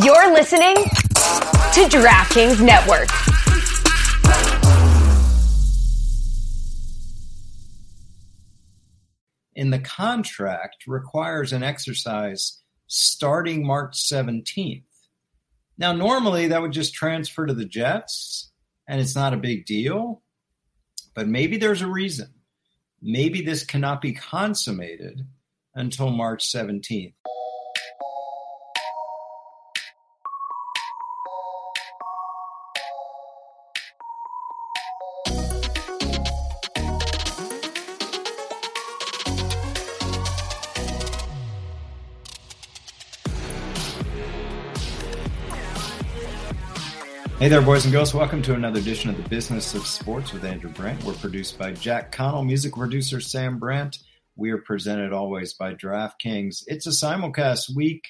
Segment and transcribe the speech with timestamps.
[0.00, 3.10] You're listening to DraftKings Network.
[9.54, 14.84] In the contract requires an exercise starting March 17th.
[15.76, 18.50] Now, normally that would just transfer to the Jets
[18.88, 20.22] and it's not a big deal,
[21.14, 22.32] but maybe there's a reason.
[23.02, 25.26] Maybe this cannot be consummated
[25.74, 27.12] until March 17th.
[47.42, 48.14] Hey there, boys and girls.
[48.14, 51.02] Welcome to another edition of the Business of Sports with Andrew Brandt.
[51.02, 53.98] We're produced by Jack Connell, music producer Sam Brandt.
[54.36, 56.62] We are presented always by DraftKings.
[56.68, 58.04] It's a simulcast week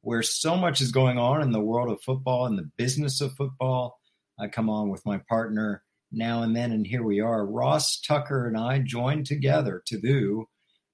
[0.00, 3.34] where so much is going on in the world of football and the business of
[3.34, 4.00] football.
[4.36, 7.46] I come on with my partner now and then, and here we are.
[7.46, 10.48] Ross Tucker and I joined together to do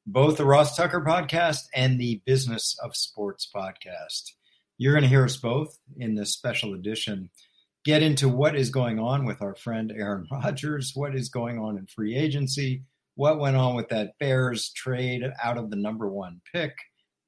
[0.06, 4.33] both the Ross Tucker podcast and the Business of Sports podcast.
[4.77, 7.31] You're going to hear us both in this special edition
[7.84, 11.79] get into what is going on with our friend Aaron Rodgers, what is going on
[11.79, 12.83] in free agency,
[13.15, 16.77] what went on with that Bears trade out of the number one pick,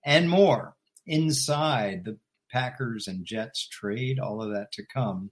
[0.05, 0.75] and more
[1.06, 2.19] inside the
[2.53, 5.31] Packers and Jets trade, all of that to come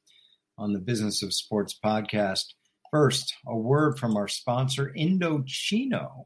[0.56, 2.44] on the Business of Sports podcast.
[2.90, 6.24] First, a word from our sponsor, Indochino.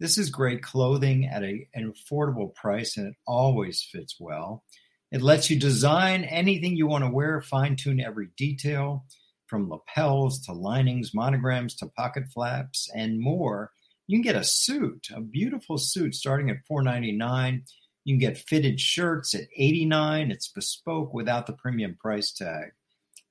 [0.00, 4.64] This is great clothing at a, an affordable price and it always fits well.
[5.12, 9.04] It lets you design anything you want to wear, fine tune every detail
[9.46, 13.72] from lapels to linings, monograms to pocket flaps, and more.
[14.06, 17.60] You can get a suit, a beautiful suit starting at $4.99.
[18.04, 20.30] You can get fitted shirts at 89.
[20.30, 22.72] It's bespoke without the premium price tag.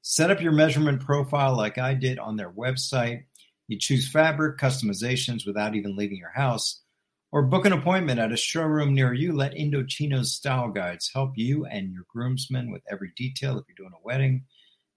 [0.04, 3.24] Set up your measurement profile like I did on their website.
[3.68, 6.82] You choose fabric customizations without even leaving your house
[7.32, 9.34] or book an appointment at a showroom near you.
[9.34, 13.98] Let Indochino's style guides help you and your groomsmen with every detail if you're doing
[13.98, 14.46] a wedding.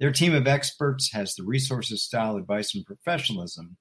[0.00, 3.76] Their team of experts has the resources, style, advice, and professionalism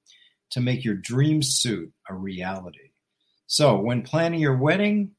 [0.51, 2.91] to make your dream suit a reality.
[3.47, 5.11] So, when planning your wedding,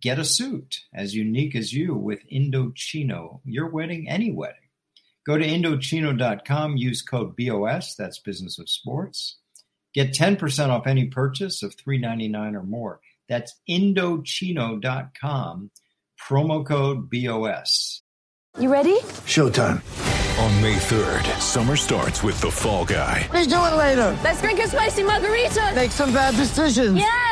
[0.00, 4.56] get a suit as unique as you with Indochino, your wedding, any wedding.
[5.24, 9.38] Go to Indochino.com, use code BOS, that's Business of Sports
[9.94, 13.00] Get 10% off any purchase of $3.99 or more.
[13.28, 15.70] That's Indochino.com,
[16.20, 18.02] promo code BOS.
[18.58, 18.98] You ready?
[19.26, 19.80] Showtime.
[20.38, 23.28] On May 3rd, summer starts with The Fall Guy.
[23.32, 24.18] Let's do it later.
[24.24, 25.72] Let's drink a spicy margarita.
[25.74, 26.96] Make some bad decisions.
[26.96, 27.31] Yes.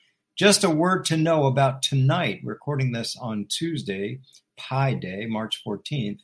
[0.37, 4.19] just a word to know about tonight, recording this on Tuesday,
[4.57, 6.19] Pi Day, March 14th.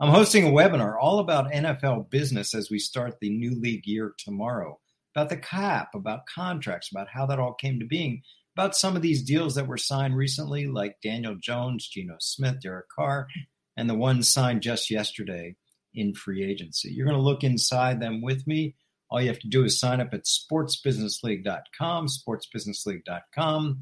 [0.00, 4.14] I'm hosting a webinar all about NFL business as we start the new league year
[4.18, 4.80] tomorrow,
[5.14, 8.22] about the cap, about contracts, about how that all came to being,
[8.56, 12.88] about some of these deals that were signed recently, like Daniel Jones, Geno Smith, Derek
[12.88, 13.28] Carr,
[13.76, 15.56] and the one signed just yesterday
[15.94, 16.90] in free agency.
[16.90, 18.74] You're going to look inside them with me.
[19.12, 23.80] All you have to do is sign up at sportsbusinessleague.com, sportsbusinessleague.com.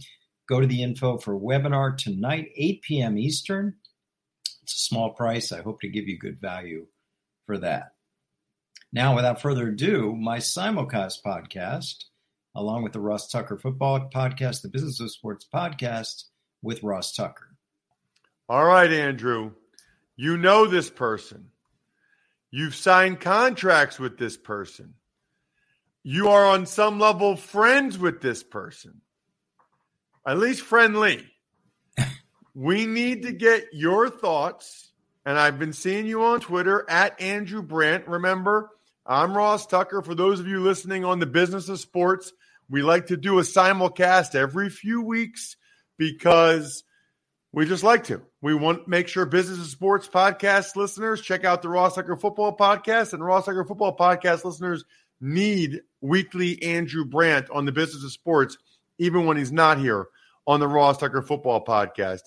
[0.49, 3.17] Go to the info for webinar tonight, 8 p.m.
[3.17, 3.77] Eastern.
[4.65, 5.53] It's a small price.
[5.53, 6.89] I hope to give you good value
[7.47, 7.93] for that.
[8.93, 12.07] Now, without further ado, my simulcast podcast,
[12.57, 16.25] along with the Ross Tucker Football Podcast, the Business of Sports Podcast
[16.61, 17.55] with Ross Tucker.
[18.49, 19.53] All right, Andrew.
[20.17, 21.51] You know this person.
[22.51, 24.95] You've signed contracts with this person.
[26.03, 29.03] You are on some level friends with this person,
[30.27, 31.27] at least friendly.
[32.55, 34.93] we need to get your thoughts.
[35.27, 38.09] And I've been seeing you on Twitter at Andrew Brandt.
[38.09, 38.71] Remember,
[39.05, 40.01] I'm Ross Tucker.
[40.01, 42.33] For those of you listening on the business of sports,
[42.71, 45.57] we like to do a simulcast every few weeks
[45.99, 46.83] because
[47.53, 48.23] we just like to.
[48.41, 52.17] We want to make sure business of sports podcast listeners check out the Ross Tucker
[52.17, 54.85] Football Podcast, and Ross Tucker Football Podcast listeners
[55.21, 58.57] need weekly Andrew Brandt on the business of sports,
[58.99, 60.09] even when he's not here
[60.47, 62.23] on the Ross Tucker Football Podcast.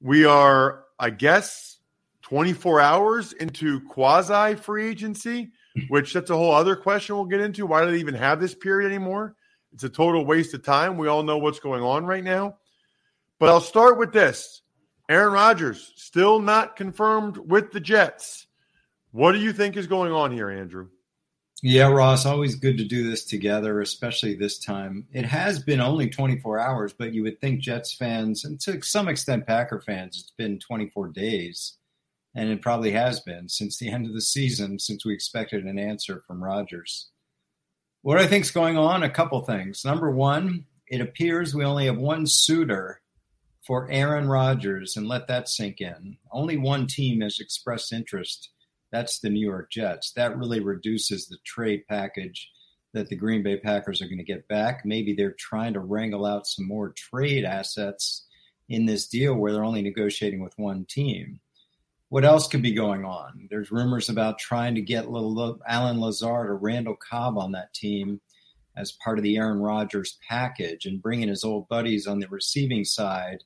[0.00, 1.78] We are, I guess,
[2.22, 5.50] 24 hours into quasi free agency,
[5.88, 7.66] which that's a whole other question we'll get into.
[7.66, 9.34] Why do they even have this period anymore?
[9.72, 10.98] It's a total waste of time.
[10.98, 12.56] We all know what's going on right now.
[13.38, 14.62] But I'll start with this
[15.08, 18.46] Aaron Rodgers, still not confirmed with the Jets.
[19.12, 20.88] What do you think is going on here, Andrew?
[21.60, 25.08] Yeah, Ross, always good to do this together, especially this time.
[25.12, 29.08] It has been only 24 hours, but you would think Jets fans, and to some
[29.08, 31.76] extent Packer fans, it's been 24 days.
[32.36, 35.80] And it probably has been since the end of the season, since we expected an
[35.80, 37.08] answer from Rodgers.
[38.02, 39.84] What I think is going on, a couple things.
[39.84, 43.00] Number one, it appears we only have one suitor
[43.66, 46.18] for Aaron Rodgers, and let that sink in.
[46.30, 48.50] Only one team has expressed interest
[48.90, 50.12] that's the New York Jets.
[50.12, 52.50] That really reduces the trade package
[52.94, 54.84] that the Green Bay Packers are going to get back.
[54.84, 58.26] Maybe they're trying to wrangle out some more trade assets
[58.68, 61.40] in this deal where they're only negotiating with one team.
[62.08, 63.48] What else could be going on?
[63.50, 68.20] There's rumors about trying to get little Allen Lazard or Randall Cobb on that team
[68.76, 72.84] as part of the Aaron Rodgers package and bringing his old buddies on the receiving
[72.84, 73.44] side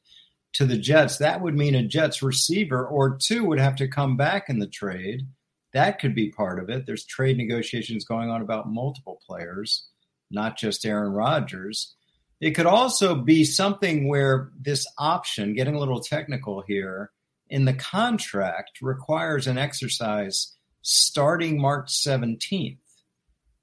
[0.54, 4.16] to the Jets, that would mean a Jets receiver or two would have to come
[4.16, 5.26] back in the trade.
[5.72, 6.84] That could be part of it.
[6.84, 9.88] There's trade negotiations going on about multiple players,
[10.30, 11.94] not just Aaron Rodgers.
[12.40, 17.10] It could also be something where this option, getting a little technical here,
[17.48, 22.78] in the contract requires an exercise starting March 17th.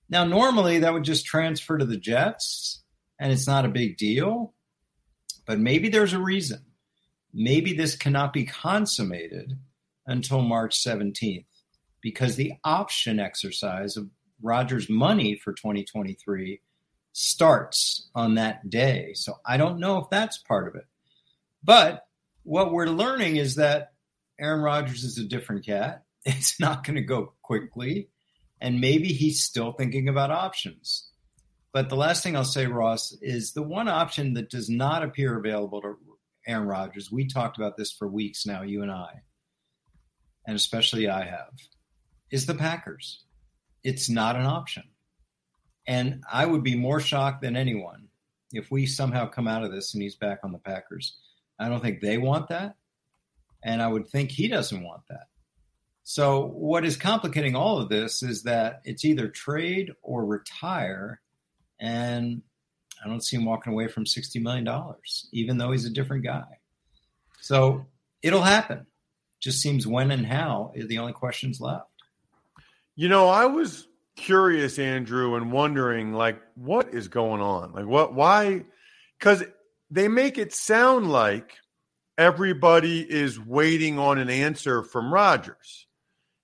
[0.09, 2.81] Now, normally that would just transfer to the Jets
[3.19, 4.53] and it's not a big deal,
[5.45, 6.63] but maybe there's a reason
[7.33, 9.57] maybe this cannot be consummated
[10.05, 11.45] until March 17th
[12.01, 14.09] because the option exercise of
[14.41, 16.61] Rodgers' money for 2023
[17.11, 19.11] starts on that day.
[19.13, 20.85] So I don't know if that's part of it.
[21.63, 22.05] But
[22.43, 23.93] what we're learning is that
[24.39, 26.03] Aaron Rodgers is a different cat.
[26.25, 28.09] It's not going to go quickly.
[28.59, 31.07] And maybe he's still thinking about options.
[31.71, 35.37] But the last thing I'll say, Ross, is the one option that does not appear
[35.37, 35.97] available to
[36.49, 37.11] Aaron Rodgers.
[37.11, 39.21] We talked about this for weeks now, you and I,
[40.47, 41.53] and especially I have,
[42.31, 43.23] is the Packers.
[43.83, 44.83] It's not an option.
[45.87, 48.07] And I would be more shocked than anyone
[48.51, 51.17] if we somehow come out of this and he's back on the Packers.
[51.59, 52.75] I don't think they want that.
[53.63, 55.27] And I would think he doesn't want that.
[56.03, 61.21] So, what is complicating all of this is that it's either trade or retire.
[61.79, 62.41] And
[63.03, 64.67] I don't see him walking away from $60 million,
[65.31, 66.45] even though he's a different guy.
[67.39, 67.85] So
[68.21, 68.85] it'll happen.
[69.39, 71.85] Just seems when and how is the only questions left.
[72.95, 73.87] You know, I was
[74.17, 77.71] curious, Andrew, and wondering like what is going on?
[77.71, 78.65] Like what why
[79.17, 79.43] because
[79.89, 81.53] they make it sound like
[82.17, 85.87] everybody is waiting on an answer from Rodgers.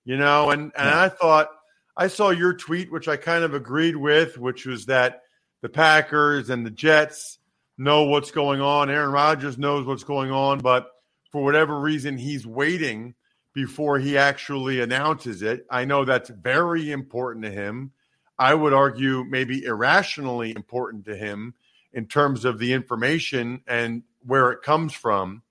[0.05, 1.01] You know, and and yeah.
[1.03, 1.49] I thought
[1.97, 5.23] I saw your tweet, which I kind of agreed with, which was that
[5.65, 7.39] the Packers and the Jets
[7.75, 8.91] know what's going on.
[8.91, 10.91] Aaron Rodgers knows what's going on, but
[11.31, 13.15] for whatever reason, he's waiting
[13.51, 15.65] before he actually announces it.
[15.71, 17.93] I know that's very important to him.
[18.37, 21.55] I would argue maybe irrationally important to him
[21.93, 25.41] in terms of the information and where it comes from.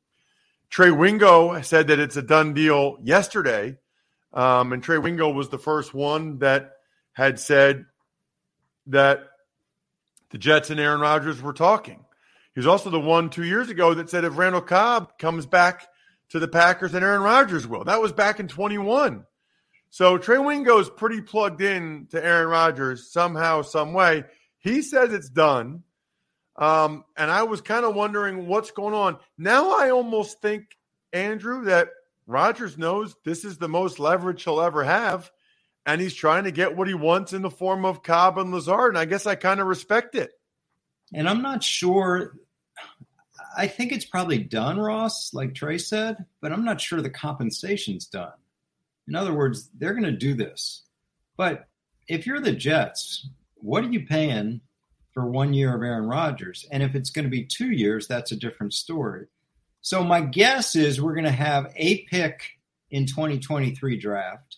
[0.70, 3.78] Trey Wingo said that it's a done deal yesterday.
[4.32, 6.76] Um, and Trey Wingo was the first one that
[7.15, 7.86] had said
[8.86, 9.31] that
[10.34, 12.05] the Jets and Aaron Rodgers were talking.
[12.55, 15.86] He was also the one two years ago that said if Randall Cobb comes back
[16.31, 17.84] to the Packers, then Aaron Rodgers will.
[17.84, 19.26] That was back in 21.
[19.91, 24.24] So Trey Wingo is pretty plugged in to Aaron Rodgers somehow, some way.
[24.58, 25.84] He says it's done.
[26.56, 29.19] Um, and I was kind of wondering what's going on.
[29.38, 30.64] Now I almost think,
[31.12, 31.91] Andrew, that
[32.26, 35.31] Rodgers knows this is the most leverage he'll ever have
[35.86, 38.91] and he's trying to get what he wants in the form of Cobb and Lazard.
[38.91, 40.32] And I guess I kind of respect it.
[41.12, 42.36] And I'm not sure.
[43.56, 48.06] I think it's probably done, Ross, like Trey said, but I'm not sure the compensation's
[48.06, 48.32] done.
[49.06, 50.82] In other words, they're going to do this.
[51.36, 51.69] But
[52.08, 54.60] if you're the Jets, what are you paying
[55.12, 56.67] for one year of Aaron Rodgers?
[56.72, 59.26] And if it's going to be two years, that's a different story.
[59.82, 62.43] So my guess is we're going to have a pick
[62.91, 64.56] in 2023 draft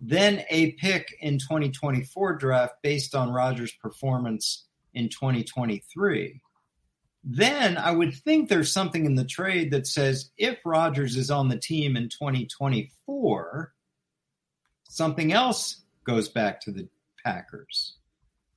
[0.00, 6.40] then a pick in 2024 draft based on Rodgers' performance in 2023.
[7.24, 11.48] Then I would think there's something in the trade that says if Rodgers is on
[11.48, 13.72] the team in 2024,
[14.84, 16.88] something else goes back to the
[17.24, 17.96] Packers.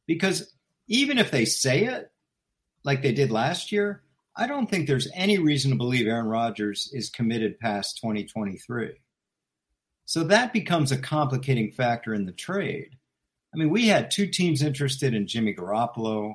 [0.05, 0.53] Because
[0.87, 2.11] even if they say it,
[2.83, 4.03] like they did last year,
[4.35, 9.00] I don't think there's any reason to believe Aaron Rodgers is committed past 2023.
[10.11, 12.97] So that becomes a complicating factor in the trade.
[13.53, 16.33] I mean, we had two teams interested in Jimmy Garoppolo.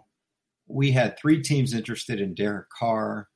[0.66, 3.28] We had three teams interested in Derek Carr.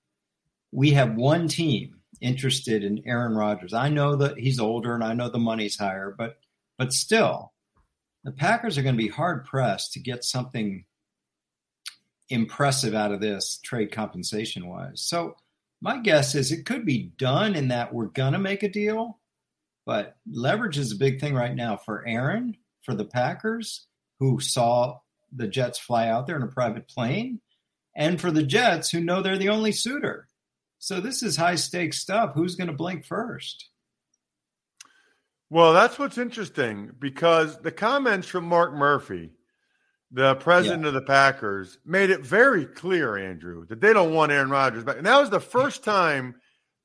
[0.73, 3.75] We have one team interested in Aaron Rodgers.
[3.75, 6.38] I know that he's older and I know the money's higher, but
[6.78, 7.52] but still,
[8.25, 10.87] the Packers are going to be hard pressed to get something
[12.30, 15.02] impressive out of this trade compensation wise.
[15.02, 15.37] So
[15.82, 19.19] my guess is it could be done in that we're going to make a deal,
[19.87, 23.87] but leverage is a big thing right now for Aaron, for the Packers,
[24.18, 24.99] who saw
[25.32, 27.40] the Jets fly out there in a private plane,
[27.94, 30.28] and for the Jets, who know they're the only suitor.
[30.78, 32.32] So this is high stakes stuff.
[32.34, 33.68] Who's going to blink first?
[35.50, 39.30] Well, that's what's interesting because the comments from Mark Murphy,
[40.10, 40.88] the president yeah.
[40.88, 44.96] of the Packers, made it very clear, Andrew, that they don't want Aaron Rodgers back.
[44.96, 46.37] And that was the first time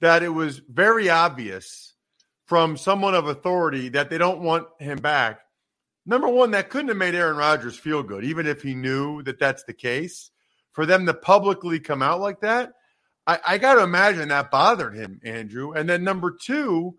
[0.02, 1.95] that it was very obvious
[2.46, 5.40] from someone of authority that they don't want him back.
[6.06, 9.40] Number one, that couldn't have made Aaron Rodgers feel good, even if he knew that
[9.40, 10.30] that's the case.
[10.74, 12.74] For them to publicly come out like that,
[13.26, 15.72] I, I got to imagine that bothered him, Andrew.
[15.72, 16.98] And then number two,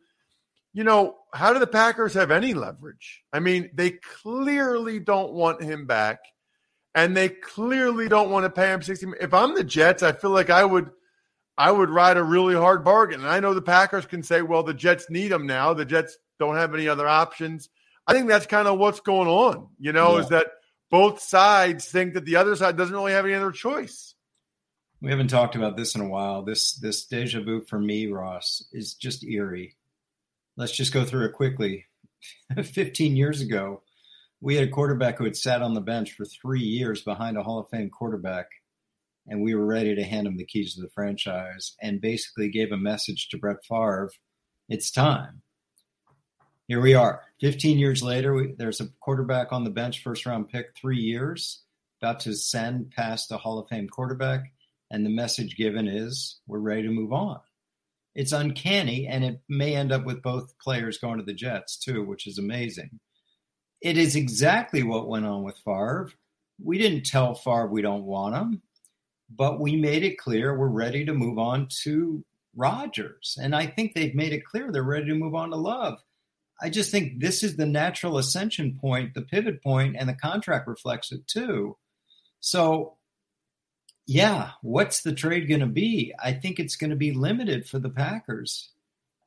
[0.73, 3.23] you know, how do the Packers have any leverage?
[3.33, 6.19] I mean, they clearly don't want him back,
[6.95, 9.07] and they clearly don't want to pay him sixty.
[9.21, 10.91] If I'm the Jets, I feel like I would,
[11.59, 13.21] I would ride a really hard bargain.
[13.21, 15.75] And I know the Packers can say, "Well, the Jets need him now.
[15.75, 17.69] The Jets don't have any other options."
[18.07, 19.69] I think that's kind of what's going on.
[19.79, 20.23] You know, yeah.
[20.23, 20.47] is that
[20.91, 24.15] both sides think that the other side doesn't really have any other choice.
[25.01, 26.43] We haven't talked about this in a while.
[26.43, 29.77] This this deja vu for me, Ross, is just eerie
[30.57, 31.87] let's just go through it quickly.
[32.63, 33.83] 15 years ago,
[34.41, 37.43] we had a quarterback who had sat on the bench for three years behind a
[37.43, 38.47] Hall of Fame quarterback,
[39.28, 42.73] and we were ready to hand him the keys to the franchise and basically gave
[42.73, 44.11] a message to Brett Favre
[44.68, 45.42] it's time.
[46.66, 47.23] Here we are.
[47.40, 51.62] 15 years later, we, there's a quarterback on the bench, first round pick, three years,
[52.02, 54.52] about to send past a Hall of Fame quarterback.
[54.90, 57.38] And the message given is we're ready to move on
[58.16, 62.02] it's uncanny, and it may end up with both players going to the Jets too,
[62.02, 62.99] which is amazing.
[63.83, 66.11] It is exactly what went on with Favre.
[66.59, 68.62] We didn't tell Favre we don't want him,
[69.30, 73.37] but we made it clear we're ready to move on to Rodgers.
[73.40, 75.99] And I think they've made it clear they're ready to move on to Love.
[76.61, 80.66] I just think this is the natural ascension point, the pivot point, and the contract
[80.66, 81.76] reflects it too.
[82.40, 82.97] So
[84.06, 86.14] yeah, what's the trade going to be?
[86.23, 88.71] I think it's going to be limited for the Packers,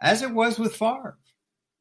[0.01, 1.17] as it was with Favre.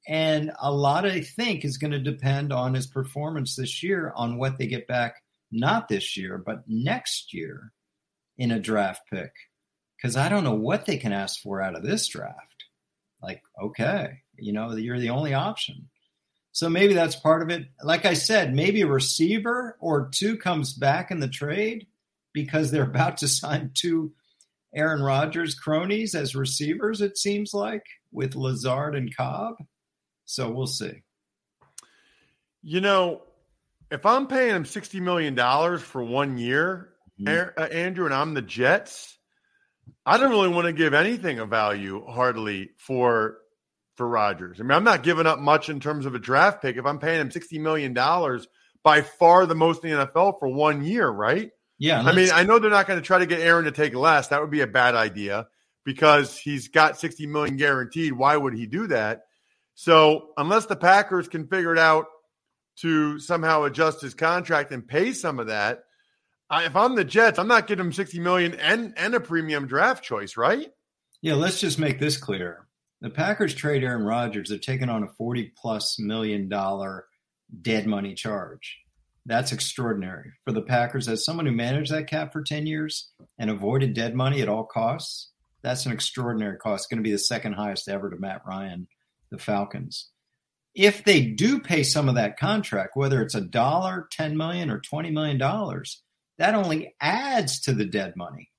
[0.07, 4.39] And a lot, I think, is going to depend on his performance this year, on
[4.39, 5.23] what they get back,
[5.53, 7.73] not this year, but next year
[8.39, 9.33] in a draft pick.
[9.97, 12.65] Because I don't know what they can ask for out of this draft.
[13.21, 15.89] Like, okay, you know, you're the only option.
[16.53, 17.67] So maybe that's part of it.
[17.83, 21.87] Like I said, maybe a receiver or two comes back in the trade
[22.33, 24.13] because they're about to sign two
[24.75, 29.55] Aaron Rodgers cronies as receivers, it seems like, with Lazard and Cobb.
[30.25, 31.03] So we'll see.
[32.63, 33.23] You know,
[33.91, 36.91] if I'm paying him $60 million for one year.
[37.21, 37.61] Mm-hmm.
[37.61, 39.19] Uh, Andrew, and I'm the Jets,
[40.05, 43.39] I don't really want to give anything of value hardly for
[43.97, 44.61] for Rodgers.
[44.61, 47.01] I mean, I'm not giving up much in terms of a draft pick if I'm
[47.01, 47.93] paying him $60 million,
[48.85, 51.51] by far the most in the NFL for one year, right?
[51.79, 52.01] Yeah.
[52.01, 54.29] I mean, I know they're not going to try to get Aaron to take less.
[54.29, 55.49] That would be a bad idea
[55.85, 58.13] because he's got 60 million guaranteed.
[58.13, 59.23] Why would he do that?
[59.75, 62.07] So, unless the Packers can figure it out
[62.81, 65.85] to somehow adjust his contract and pay some of that,
[66.51, 69.67] I, if I'm the Jets, I'm not giving him 60 million and and a premium
[69.67, 70.73] draft choice, right?
[71.21, 72.67] Yeah, let's just make this clear.
[73.01, 77.07] The Packers trade Aaron Rodgers, they're taking on a 40 plus million dollar
[77.63, 78.79] dead money charge.
[79.27, 81.07] That's extraordinary for the Packers.
[81.07, 84.65] As someone who managed that cap for 10 years and avoided dead money at all
[84.65, 85.31] costs,
[85.63, 86.85] that's an extraordinary cost.
[86.85, 88.89] It's going to be the second highest ever to Matt Ryan,
[89.31, 90.09] the Falcons.
[90.75, 94.81] If they do pay some of that contract, whether it's a dollar, 10 million, or
[94.81, 96.03] 20 million dollars,
[96.39, 98.51] that only adds to the dead money.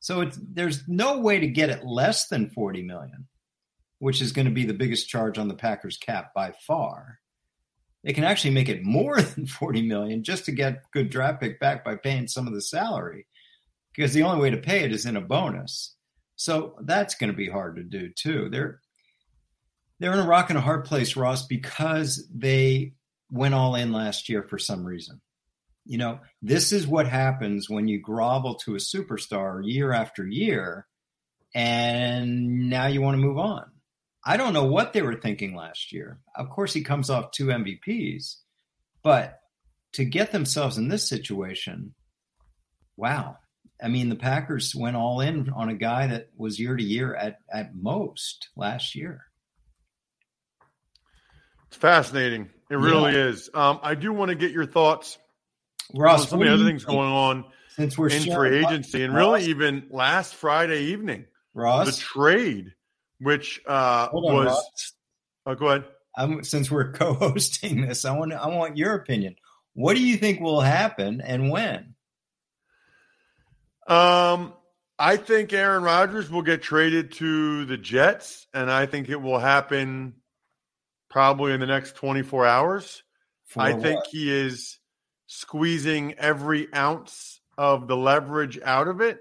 [0.00, 3.26] So there's no way to get it less than 40 million,
[3.98, 7.20] which is going to be the biggest charge on the Packers cap by far.
[8.02, 11.58] They can actually make it more than 40 million just to get good draft pick
[11.58, 13.26] back by paying some of the salary
[13.94, 15.94] because the only way to pay it is in a bonus.
[16.36, 18.48] So that's going to be hard to do too.
[18.50, 18.80] They're
[20.00, 22.94] they're in a rock and a hard place ross because they
[23.30, 25.22] went all in last year for some reason
[25.84, 30.86] you know this is what happens when you grovel to a superstar year after year
[31.54, 33.64] and now you want to move on
[34.24, 36.18] I don't know what they were thinking last year.
[36.34, 38.36] Of course, he comes off two MVPs,
[39.02, 39.38] but
[39.92, 41.94] to get themselves in this situation,
[42.96, 43.36] wow.
[43.82, 47.14] I mean, the Packers went all in on a guy that was year to year
[47.14, 49.26] at, at most last year.
[51.68, 52.48] It's fascinating.
[52.70, 53.26] It really yeah.
[53.26, 53.50] is.
[53.52, 55.18] Um, I do want to get your thoughts
[55.92, 57.44] Ross, of the other things going on
[57.76, 62.74] since we're in free agency, and really even last Friday evening, Ross, the trade,
[63.20, 64.46] which uh, on, was.
[64.46, 64.92] Ross.
[65.46, 65.84] Oh, go ahead.
[66.16, 69.36] I'm, since we're co-hosting this, I want I want your opinion.
[69.74, 71.94] What do you think will happen and when?
[73.86, 74.54] Um,
[74.98, 79.38] I think Aaron Rodgers will get traded to the Jets, and I think it will
[79.38, 80.14] happen
[81.10, 83.02] probably in the next 24 hours.
[83.46, 83.82] For I what?
[83.82, 84.78] think he is
[85.26, 89.20] squeezing every ounce of the leverage out of it.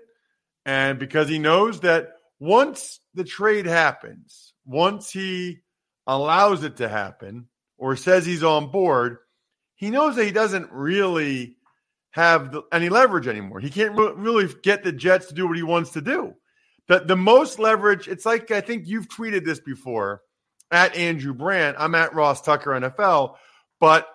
[0.66, 5.60] And because he knows that once the trade happens, once he
[6.08, 9.18] allows it to happen or says he's on board,
[9.76, 11.58] he knows that he doesn't really
[12.12, 13.60] have the, any leverage anymore.
[13.60, 16.34] He can't re- really get the Jets to do what he wants to do.
[16.88, 20.22] The, the most leverage, it's like I think you've tweeted this before
[20.72, 21.78] at Andrew Brandt.
[21.80, 23.36] I'm at Ross Tucker NFL.
[23.80, 24.08] But,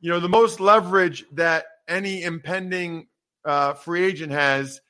[0.00, 3.08] you know, the most leverage that any impending
[3.44, 4.80] uh, free agent has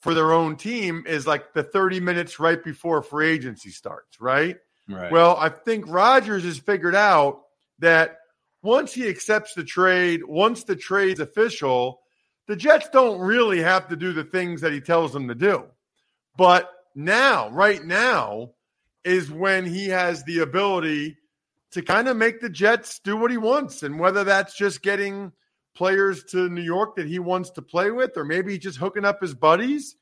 [0.00, 4.56] for their own team is like the 30 minutes right before free agency starts, right?
[4.88, 5.10] Right.
[5.10, 7.42] Well, I think Rodgers has figured out
[7.78, 8.18] that
[8.62, 12.00] once he accepts the trade, once the trade's official,
[12.48, 15.64] the Jets don't really have to do the things that he tells them to do.
[16.36, 18.50] But now, right now,
[19.04, 21.16] is when he has the ability
[21.74, 23.82] to kind of make the Jets do what he wants.
[23.82, 25.32] And whether that's just getting
[25.74, 29.20] players to New York that he wants to play with, or maybe just hooking up
[29.20, 29.96] his buddies.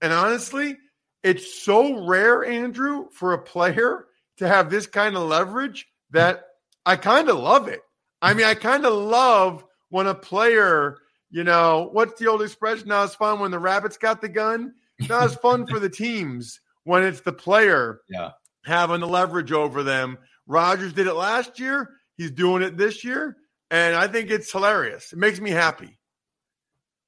[0.00, 0.76] And honestly,
[1.22, 4.06] it's so rare, Andrew, for a player
[4.38, 6.44] to have this kind of leverage that
[6.84, 7.80] I kind of love it.
[8.20, 10.96] I mean, I kind of love when a player,
[11.30, 12.88] you know, what's the old expression?
[12.88, 14.74] Not as fun when the rabbits got the gun.
[15.08, 18.30] not as fun for the teams when it's the player yeah.
[18.64, 20.18] having the leverage over them.
[20.46, 21.90] Rodgers did it last year.
[22.16, 23.36] He's doing it this year.
[23.70, 25.12] And I think it's hilarious.
[25.12, 25.98] It makes me happy.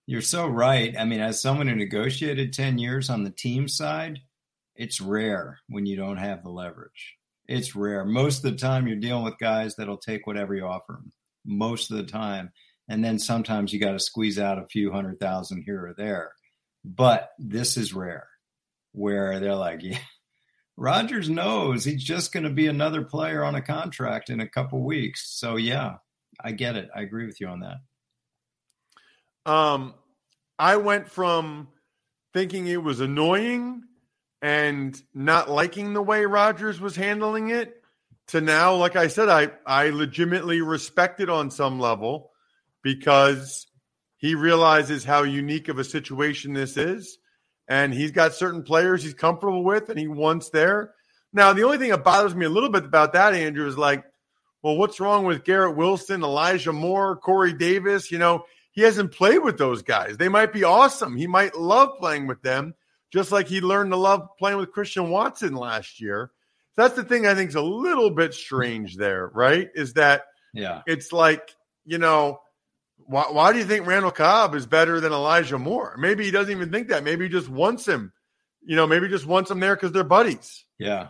[0.06, 0.94] You're so right.
[0.98, 4.20] I mean, as someone who negotiated 10 years on the team side,
[4.74, 7.16] it's rare when you don't have the leverage.
[7.46, 8.04] It's rare.
[8.04, 11.12] Most of the time, you're dealing with guys that'll take whatever you offer them.
[11.44, 12.50] Most of the time,
[12.88, 16.32] and then sometimes you got to squeeze out a few hundred thousand here or there.
[16.84, 18.28] But this is rare,
[18.92, 19.98] where they're like, yeah,
[20.76, 24.84] Rodgers knows he's just going to be another player on a contract in a couple
[24.84, 25.30] weeks.
[25.38, 25.96] So yeah,
[26.40, 26.88] I get it.
[26.94, 27.76] I agree with you on that.
[29.50, 29.94] Um,
[30.58, 31.68] I went from
[32.32, 33.82] thinking it was annoying
[34.42, 37.82] and not liking the way Rodgers was handling it
[38.28, 42.30] to now, like I said, I, I legitimately respect it on some level
[42.82, 43.66] because
[44.16, 47.18] he realizes how unique of a situation this is.
[47.68, 50.92] And he's got certain players he's comfortable with and he wants there.
[51.32, 54.04] Now, the only thing that bothers me a little bit about that, Andrew, is like,
[54.62, 58.10] well, what's wrong with Garrett Wilson, Elijah Moore, Corey Davis?
[58.10, 60.16] You know, he hasn't played with those guys.
[60.16, 61.16] They might be awesome.
[61.16, 62.74] He might love playing with them
[63.14, 66.32] just like he learned to love playing with Christian Watson last year.
[66.76, 69.70] That's the thing I think is a little bit strange there, right?
[69.76, 72.40] Is that yeah, it's like, you know,
[73.06, 75.96] why, why do you think Randall Cobb is better than Elijah Moore?
[75.98, 77.04] Maybe he doesn't even think that.
[77.04, 78.12] Maybe he just wants him,
[78.62, 80.64] you know, maybe just wants him there because they're buddies.
[80.78, 81.08] Yeah.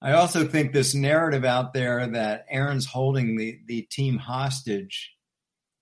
[0.00, 5.12] I also think this narrative out there that Aaron's holding the, the team hostage.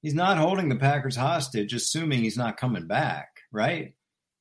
[0.01, 3.94] He's not holding the Packers hostage, assuming he's not coming back, right?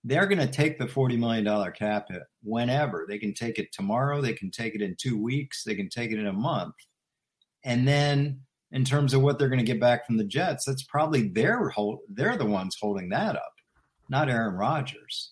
[0.06, 3.06] they're going to take the $40 million cap hit whenever.
[3.10, 4.22] They can take it tomorrow.
[4.22, 5.64] They can take it in two weeks.
[5.64, 6.76] They can take it in a month.
[7.64, 10.84] And then in terms of what they're going to get back from the Jets, that's
[10.84, 13.54] probably their hold, they're the ones holding that up,
[14.10, 15.32] not Aaron Rodgers.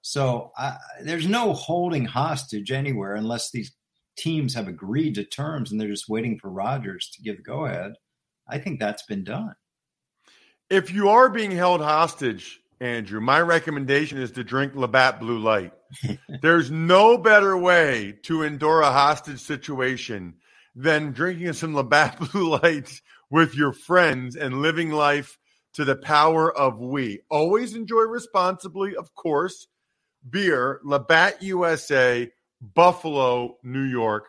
[0.00, 3.72] So I, there's no holding hostage anywhere unless these
[4.16, 7.66] teams have agreed to terms and they're just waiting for Rodgers to give the go
[7.66, 7.92] ahead.
[8.48, 9.54] I think that's been done.
[10.70, 15.72] If you are being held hostage, Andrew, my recommendation is to drink Labatt Blue Light.
[16.42, 20.34] There's no better way to endure a hostage situation
[20.74, 23.00] than drinking some Labatt Blue Light
[23.30, 25.38] with your friends and living life
[25.74, 27.20] to the power of we.
[27.30, 29.66] Always enjoy responsibly, of course.
[30.28, 34.28] Beer, Labatt USA, Buffalo, New York.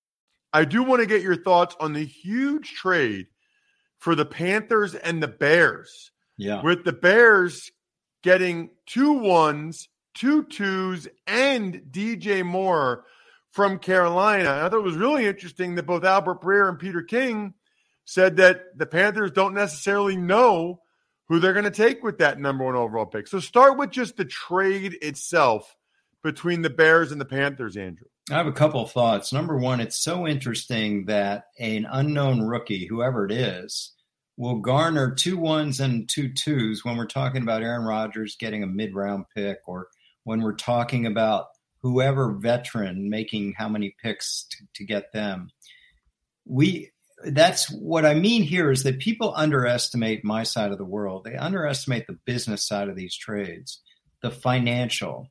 [0.53, 3.27] I do want to get your thoughts on the huge trade
[3.99, 6.11] for the Panthers and the Bears.
[6.37, 6.61] Yeah.
[6.61, 7.71] With the Bears
[8.23, 13.05] getting two ones, two twos, and DJ Moore
[13.51, 14.49] from Carolina.
[14.49, 17.53] I thought it was really interesting that both Albert Breer and Peter King
[18.05, 20.81] said that the Panthers don't necessarily know
[21.27, 23.27] who they're going to take with that number one overall pick.
[23.27, 25.75] So start with just the trade itself
[26.23, 28.07] between the Bears and the Panthers, Andrew.
[28.31, 29.33] I have a couple of thoughts.
[29.33, 33.93] Number one, it's so interesting that an unknown rookie, whoever it is,
[34.37, 38.67] will garner two ones and two twos when we're talking about Aaron Rodgers getting a
[38.67, 39.87] mid round pick or
[40.23, 41.47] when we're talking about
[41.81, 45.49] whoever veteran making how many picks to, to get them.
[46.45, 46.91] We
[47.23, 51.23] that's what I mean here is that people underestimate my side of the world.
[51.23, 53.81] They underestimate the business side of these trades,
[54.21, 55.27] the financial.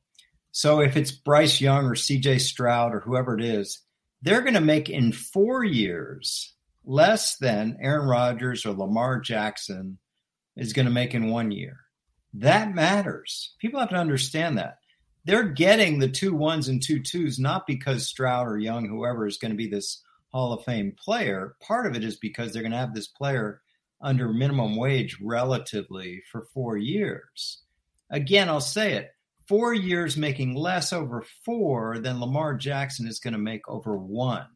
[0.51, 3.79] So if it's Bryce Young or CJ Stroud or whoever it is,
[4.21, 9.97] they're going to make in four years less than Aaron Rodgers or Lamar Jackson
[10.55, 11.77] is going to make in one year.
[12.33, 13.55] That matters.
[13.59, 14.77] People have to understand that.
[15.23, 19.37] They're getting the two ones and two twos not because Stroud or Young, whoever is
[19.37, 21.55] going to be this Hall of Fame player.
[21.61, 23.61] Part of it is because they're going to have this player
[24.01, 27.59] under minimum wage relatively for four years.
[28.09, 29.11] Again, I'll say it
[29.51, 34.47] four years making less over four than Lamar Jackson is going to make over one.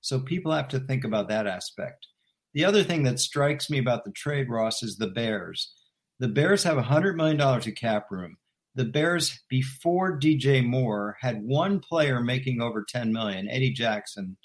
[0.00, 2.06] So people have to think about that aspect.
[2.54, 5.74] The other thing that strikes me about the trade, Ross, is the Bears.
[6.20, 8.38] The Bears have $100 million of cap room.
[8.76, 14.38] The Bears, before DJ Moore, had one player making over 10 million, Eddie Jackson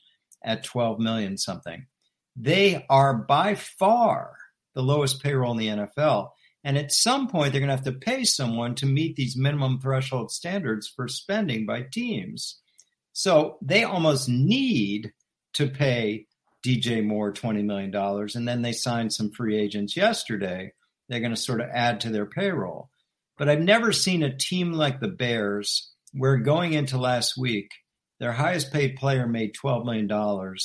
[0.44, 1.88] at 12 million something.
[2.36, 4.36] They are by far
[4.74, 6.32] the lowest payroll in the NFL.
[6.66, 9.80] And at some point, they're going to have to pay someone to meet these minimum
[9.80, 12.60] threshold standards for spending by teams.
[13.14, 15.14] So they almost need
[15.54, 16.26] to pay
[16.66, 17.96] DJ Moore $20 million.
[17.96, 20.74] And then they signed some free agents yesterday.
[21.08, 22.90] They're going to sort of add to their payroll.
[23.38, 27.70] But I've never seen a team like the Bears where going into last week,
[28.20, 30.56] their highest paid player made $12 million.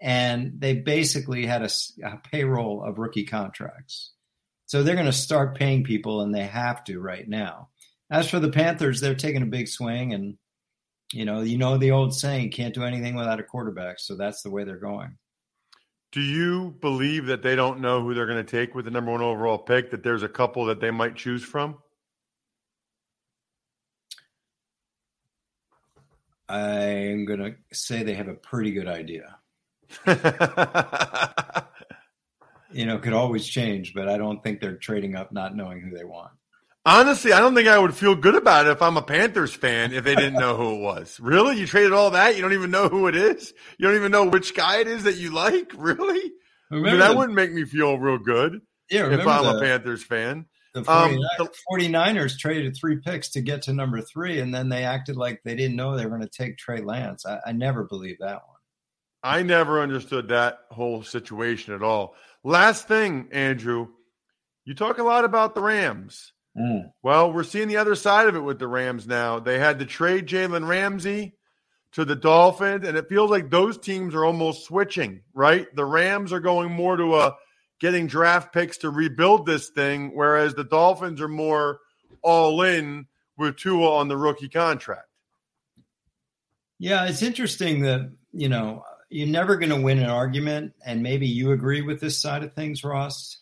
[0.00, 1.70] And they basically had a,
[2.04, 4.13] a payroll of rookie contracts.
[4.66, 7.68] So they're going to start paying people, and they have to right now.
[8.10, 10.36] As for the Panthers, they're taking a big swing, and
[11.12, 14.42] you know, you know the old saying, "Can't do anything without a quarterback." So that's
[14.42, 15.16] the way they're going.
[16.12, 19.10] Do you believe that they don't know who they're going to take with the number
[19.10, 19.90] one overall pick?
[19.90, 21.78] That there's a couple that they might choose from?
[26.48, 29.38] I'm going to say they have a pretty good idea.
[32.74, 35.96] you know, could always change, but I don't think they're trading up not knowing who
[35.96, 36.32] they want.
[36.86, 39.94] Honestly, I don't think I would feel good about it if I'm a Panthers fan
[39.94, 41.18] if they didn't know who it was.
[41.18, 41.58] Really?
[41.58, 42.36] You traded all that?
[42.36, 43.54] You don't even know who it is?
[43.78, 45.72] You don't even know which guy it is that you like?
[45.84, 46.32] Really?
[46.70, 48.60] I mean, that the, wouldn't make me feel real good
[48.90, 50.46] yeah, if I'm the, a Panthers fan.
[50.72, 54.84] The 49ers, um, 49ers, traded three picks to get to number three, and then they
[54.84, 57.26] acted like they didn't know they were going to take Trey Lance.
[57.26, 58.54] I, I never believed that one.
[59.22, 62.14] I never understood that whole situation at all.
[62.44, 63.88] Last thing, Andrew,
[64.66, 66.32] you talk a lot about the Rams.
[66.56, 66.92] Mm.
[67.02, 69.40] Well, we're seeing the other side of it with the Rams now.
[69.40, 71.34] They had to trade Jalen Ramsey
[71.92, 75.66] to the Dolphins, and it feels like those teams are almost switching, right?
[75.74, 77.36] The Rams are going more to a
[77.80, 81.80] getting draft picks to rebuild this thing, whereas the Dolphins are more
[82.22, 85.08] all in with Tua on the rookie contract.
[86.78, 91.26] Yeah, it's interesting that, you know, you're never going to win an argument, and maybe
[91.26, 93.38] you agree with this side of things, Ross.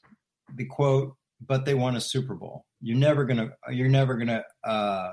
[0.55, 2.66] The quote, but they won a Super Bowl.
[2.81, 5.12] You're never gonna you're never gonna uh,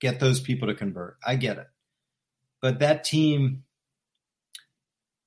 [0.00, 1.16] get those people to convert.
[1.24, 1.66] I get it,
[2.60, 3.64] but that team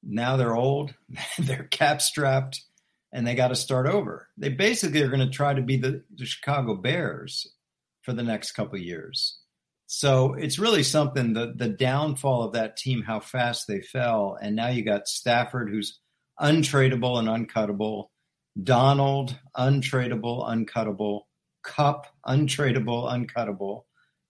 [0.03, 0.93] now they're old,
[1.39, 2.61] they're cap strapped,
[3.11, 4.27] and they got to start over.
[4.37, 7.47] They basically are going to try to be the, the Chicago Bears
[8.01, 9.38] for the next couple years.
[9.91, 14.55] So it's really something the the downfall of that team, how fast they fell, and
[14.55, 15.99] now you got Stafford, who's
[16.39, 18.09] untradeable and uncuttable,
[18.61, 21.21] Donald, untradeable, uncuttable,
[21.63, 23.85] Kupp, untradeable, uncuttable.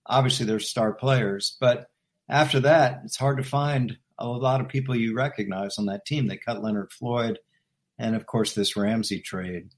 [0.06, 1.88] Obviously, they're star players, but
[2.30, 6.28] after that, it's hard to find a lot of people you recognize on that team.
[6.28, 7.38] They cut Leonard Floyd,
[7.98, 9.72] and of course this Ramsey trade.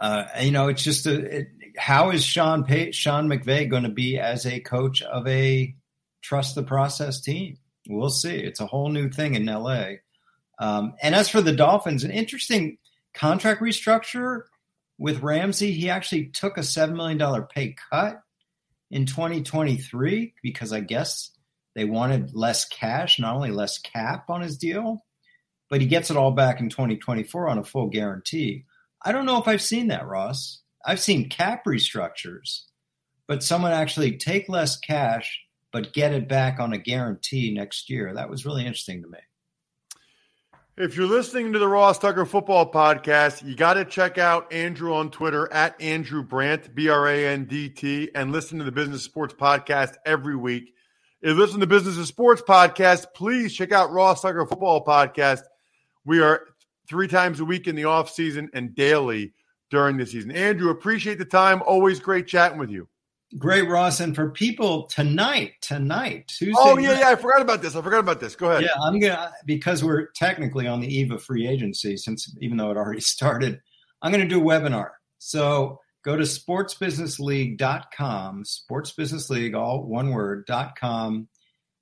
[0.00, 1.38] Uh, you know, it's just a.
[1.38, 5.74] It, how is Sean Pay, Sean McVay going to be as a coach of a
[6.22, 7.58] trust the process team?
[7.88, 8.36] We'll see.
[8.36, 9.86] It's a whole new thing in LA.
[10.58, 12.78] Um, and as for the Dolphins, an interesting
[13.14, 14.42] contract restructure
[14.98, 15.72] with Ramsey.
[15.72, 18.22] He actually took a seven million dollar pay cut
[18.90, 21.30] in 2023 because I guess
[21.74, 25.04] they wanted less cash, not only less cap on his deal,
[25.68, 28.64] but he gets it all back in 2024 on a full guarantee.
[29.02, 30.60] I don't know if I've seen that, Ross.
[30.84, 32.62] I've seen cap restructures,
[33.26, 35.44] but someone actually take less cash
[35.74, 38.14] but get it back on a guarantee next year.
[38.14, 39.18] That was really interesting to me.
[40.76, 44.94] If you're listening to the Ross Tucker Football Podcast, you got to check out Andrew
[44.94, 48.70] on Twitter at Andrew Brandt, B R A N D T, and listen to the
[48.70, 50.74] Business Sports Podcast every week.
[51.22, 55.42] If you listen to Business and Sports Podcast, please check out Ross Tucker Football Podcast.
[56.04, 56.46] We are
[56.88, 59.32] three times a week in the off season and daily
[59.74, 60.30] during the season.
[60.30, 61.62] Andrew, appreciate the time.
[61.66, 62.88] Always great chatting with you.
[63.36, 64.00] Great, Ross.
[64.00, 66.54] And for people tonight, tonight, Tuesday.
[66.56, 67.10] Oh yeah, night, yeah.
[67.10, 67.74] I forgot about this.
[67.74, 68.36] I forgot about this.
[68.36, 68.62] Go ahead.
[68.62, 72.70] Yeah, I'm gonna because we're technically on the eve of free agency, since even though
[72.70, 73.60] it already started,
[74.00, 74.90] I'm gonna do a webinar.
[75.18, 81.26] So go to sportsbusinessleague.com, sportsbusinessleague, all one word, dot com,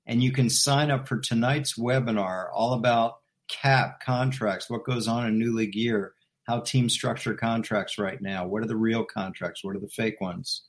[0.07, 5.27] and you can sign up for tonight's webinar all about cap contracts, what goes on
[5.27, 9.63] in new league year, how teams structure contracts right now, what are the real contracts,
[9.63, 10.63] what are the fake ones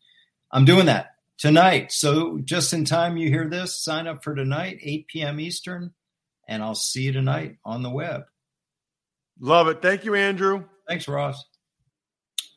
[0.55, 1.91] I'm doing that tonight.
[1.91, 5.41] So just in time you hear this, sign up for tonight, 8 p.m.
[5.41, 5.93] Eastern,
[6.49, 8.23] and I'll see you tonight on the web.
[9.41, 9.83] Love it.
[9.83, 10.63] Thank you, Andrew.
[10.87, 11.45] Thanks, Ross.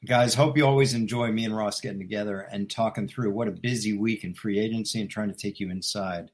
[0.05, 3.51] Guys, hope you always enjoy me and Ross getting together and talking through what a
[3.51, 6.29] busy week in free agency and trying to take you inside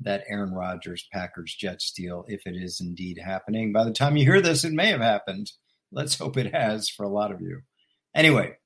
[0.00, 3.72] that Aaron Rodgers Packers Jets deal if it is indeed happening.
[3.72, 5.52] By the time you hear this, it may have happened.
[5.94, 7.62] Let's hope it has for a lot of you.
[8.14, 8.56] Anyway,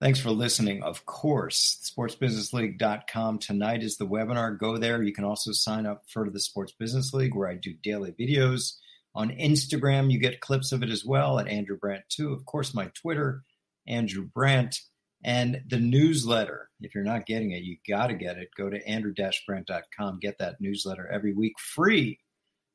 [0.00, 0.84] Thanks for listening.
[0.84, 3.40] Of course, sportsbusinessleague.com.
[3.40, 4.56] Tonight is the webinar.
[4.56, 5.02] Go there.
[5.02, 8.74] You can also sign up for the Sports Business League where I do daily videos.
[9.16, 12.32] On Instagram, you get clips of it as well at Andrew Brandt too.
[12.32, 13.42] Of course, my Twitter,
[13.88, 14.78] Andrew Brandt,
[15.24, 16.70] and the newsletter.
[16.80, 18.50] If you're not getting it, you got to get it.
[18.56, 20.20] Go to andrew-brandt.com.
[20.20, 22.20] Get that newsletter every week free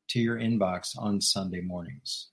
[0.10, 2.33] to your inbox on Sunday mornings.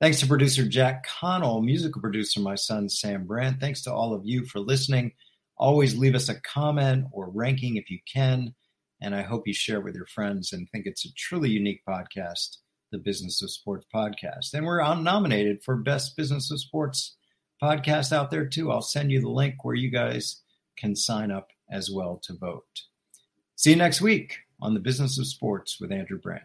[0.00, 3.60] Thanks to producer Jack Connell, musical producer, my son Sam Brandt.
[3.60, 5.12] Thanks to all of you for listening.
[5.56, 8.54] Always leave us a comment or ranking if you can.
[9.00, 11.82] And I hope you share it with your friends and think it's a truly unique
[11.88, 12.56] podcast,
[12.90, 14.52] the Business of Sports podcast.
[14.52, 17.16] And we're nominated for Best Business of Sports
[17.62, 18.72] podcast out there too.
[18.72, 20.42] I'll send you the link where you guys
[20.76, 22.82] can sign up as well to vote.
[23.56, 26.44] See you next week on the Business of Sports with Andrew Brandt.